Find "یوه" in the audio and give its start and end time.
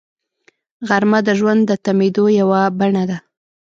2.39-2.61